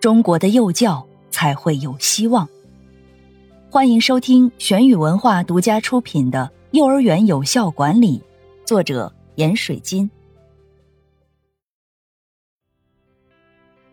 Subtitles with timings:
[0.00, 2.48] 中国的幼教才会有希望。
[3.70, 8.18] 欢迎收听玄宇文化独家出品的《幼儿园有效管理》，
[8.66, 10.10] 作者严水金。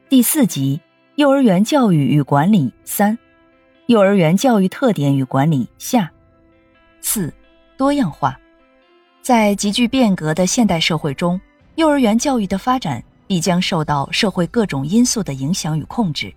[0.08, 0.80] 第四集：
[1.16, 3.17] 幼儿园教育与管理三，
[3.88, 6.09] 幼儿园教育特点与管理下。
[7.02, 7.34] 四，
[7.76, 8.39] 多样化，
[9.22, 11.39] 在急剧变革的现代社会中，
[11.76, 16.34] 幼儿园教育的发展必将受到社会各种因素的影响与控制。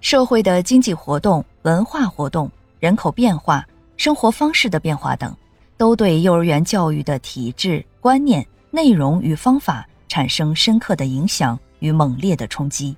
[0.00, 5.36] 社会的经济活动、文化活动、人口变化、生活方式的变化等，
[5.76, 12.96] 都对幼儿园教育的体制、观念、内容与方法产生深刻的影响与猛烈的冲击。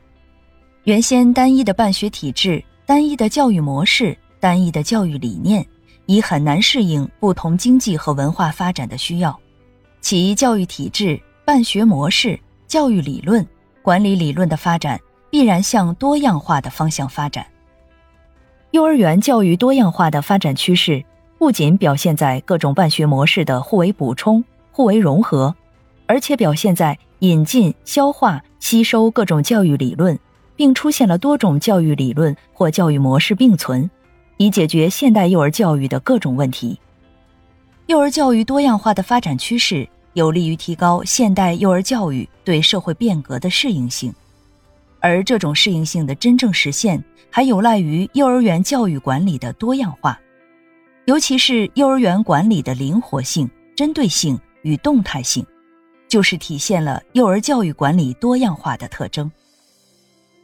[0.85, 5.67] 原先单一的办学体制、单一的教育模式、单一的教育理念。
[6.09, 9.37] 已很难适应不同经济和文化发展的需要，
[10.01, 13.47] 其教育体制、办学模式、教育理论、
[13.83, 15.01] 管理理论的发展
[15.31, 17.47] 必然向多样化的方向发展。
[18.73, 21.05] 幼儿园教育多样化的发展趋势，
[21.39, 25.55] 不仅表现在各种办学模式的互为补充、互为融合，
[26.07, 30.19] 而且表现在引进、消化、吸收各种教育理论，
[30.57, 33.89] 并出现了多种教育理论或教育模式并存。
[34.39, 36.79] 以解决现代幼儿教育的各种问题。
[37.87, 44.11] 幼儿教育多样化的发展趋势，有利于提高现代幼儿教育对社会变革的适应性，
[44.99, 50.19] 而这种适应性的真正实现，还有赖于幼儿园教育管理的多样化，
[51.05, 55.45] 尤其是幼儿园管理的灵活性、针对性与动态性，
[56.09, 59.31] 就是体现了幼儿教育管理多样化的特征。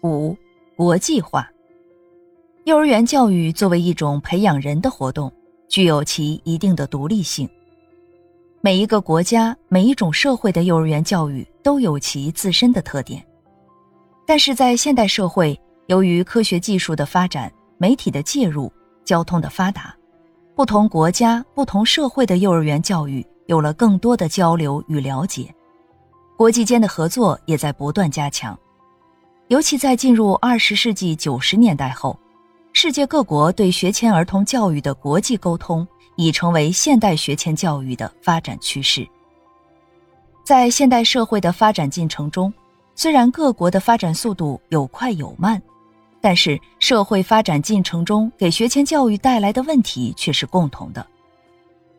[0.03, 0.37] 五、
[0.77, 1.49] 国际化。
[2.65, 5.33] 幼儿园教育作为一种培养人的活动，
[5.66, 7.49] 具有其一定的独立性。
[8.65, 13.21] 每一个国家、每一种社会的幼儿园教育都有其自身的特点。
[14.25, 18.72] 但是在现代社会，由于科学技术的发展、媒体的介入、
[19.05, 19.93] 交通的发达，
[20.55, 25.53] 不同国家、不同社会的幼儿园教育有了更多的交流与了解，
[26.37, 28.56] 国际间的合作也在不断加强。
[29.49, 32.17] 尤其在进入二十世纪九十年代后。
[32.75, 35.87] 世界各国对学前儿童教育的国际沟通，
[36.17, 39.06] 已成为现代学前教育的发展趋势。
[40.45, 42.53] 在现代社会的发展进程中，
[42.95, 45.61] 虽然各国的发展速度有快有慢，
[46.21, 51.06] 但是社会发展进程中给学前教育带来的问题却是共同的，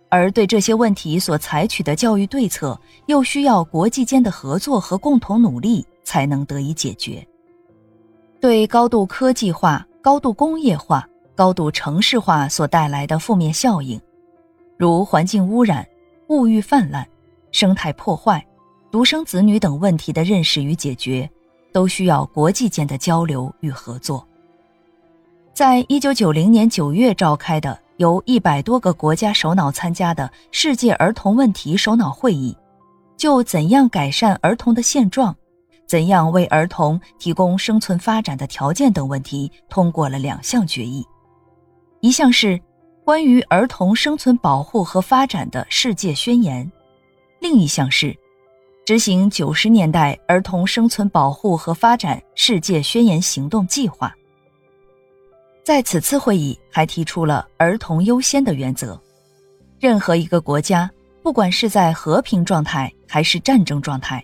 [0.10, 7.26] 而对这些问题所采取的教育对策，又需要国际间的合作和共同努力才能得以解决。
[8.40, 9.86] 对高度科技化。
[10.04, 14.00] 高度工业化、高度城市化所带来的负面效应，
[14.78, 15.86] 如环境污染、
[16.30, 17.08] 物欲泛滥、
[17.52, 18.46] 生态破坏、
[18.92, 21.30] 独生子女等问题的认识与解决，
[21.72, 24.26] 都需要国际间的交流与合作。
[25.54, 32.56] 在一九九零年九月召开的由一百多个国家首脑参加的世界儿童问题首脑会议，
[33.18, 35.36] 就怎样改善儿童的现状。
[35.86, 41.06] 怎样为儿童提供生存发展的条件等问题，通过了两项决议，
[42.04, 42.60] 一项是
[43.06, 46.70] 关于儿童生存保护和发展的世界宣言，
[47.40, 48.14] 另一项是
[48.86, 54.14] 执行九十年代儿童生存保护和发展世界宣言行动计划。
[55.64, 59.02] 在此次会议还提出了儿童优先的原则，
[59.80, 60.92] 任何一个国家，
[61.22, 64.22] 不管是在和平状态还是战争状态。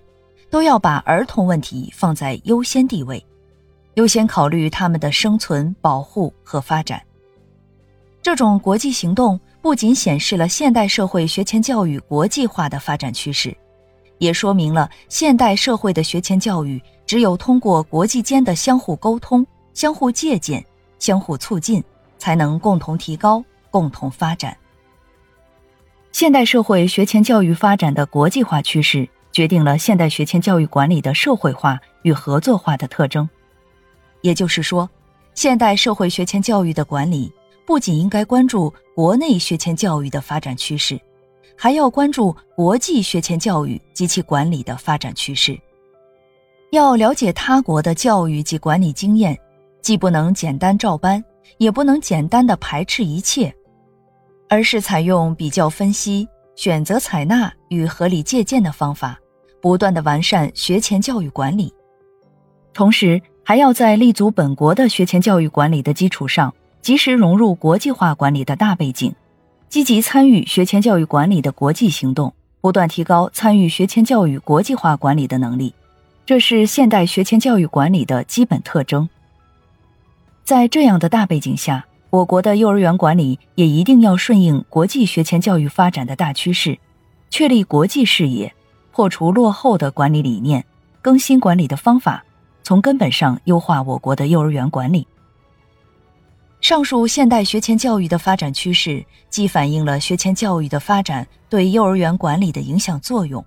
[0.49, 3.25] 都要把儿童问题放在优先地位，
[3.93, 7.01] 优先考虑他们的生存、保护和发展。
[8.29, 13.57] 这种国际行动不仅显示了现代社会学前教育国际化的发展趋势，
[14.19, 19.43] 也说明了现代社会的学前教育只有通过国际间的相互沟通、
[19.73, 20.63] 相互借鉴、
[20.99, 21.83] 相互促进，
[22.19, 24.55] 才能共同提高、共同发展。
[26.11, 29.09] 现代社会学前教育发展的国际化趋势。
[29.31, 33.27] 决定了现代学前教育管理的社会化与合作化的特征，
[34.21, 34.87] 也就是说，
[35.33, 37.31] 现代社会学前教育的管理
[37.69, 40.99] 不仅应该关注国内学前教育的发展趋势，
[41.55, 45.55] 还要关注国际学前教育及其管理的发展趋势。
[46.71, 49.37] 要了解他国的教育及管理经验，
[49.83, 51.23] 既不能简单照搬，
[51.59, 53.53] 也不能简单的排斥一切，
[54.49, 59.15] 而是采用比较分析、选择采纳与合理借鉴的方法，
[59.61, 61.71] 不断的完善学前教育管理。
[62.73, 66.51] 同时，还要在立足本国的学前教育管理的基础上，
[66.81, 69.13] 及时融入国际化管理的大背景，
[69.67, 75.73] 积极参与学前教育管理的国际行动，不断提高参与学前教育国际化管理的能力。
[76.25, 79.09] 这是现代学前教育管理的基本特征。
[80.43, 86.77] 在这样的大背景下，我国的幼儿园管理也一定要顺应国际学前教育发展的大趋势，
[87.29, 88.53] 确立国际视野，
[88.91, 90.65] 破除落后的管理理念，
[91.01, 92.23] 更新管理的方法。
[92.63, 95.07] 从根本上优化我国的幼儿园管理。
[96.61, 103.43] 上述现代学前教育的发展趋势，既反映了学前教育的发展对幼儿园管理的影响作用，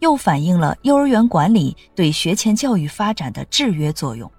[0.00, 4.30] 又反映了幼儿园管理对学前教育发展的制约作用。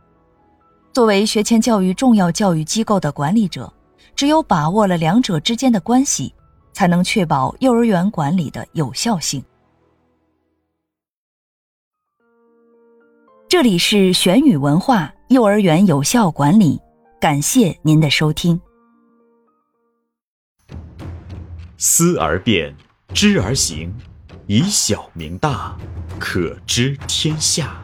[0.91, 3.71] 作为学前教育重要教育机构的管理者，
[4.15, 6.33] 只有把握了两者之间的关系，
[6.73, 9.43] 才能确保幼儿园管理的有效性。
[13.47, 16.79] 这里是玄宇文化幼儿园有效管理，
[17.25, 18.61] 感谢您的收听。
[21.75, 22.75] 思而变，
[23.15, 23.91] 知而行，
[24.45, 25.75] 以小明大，
[26.19, 27.83] 可知天下。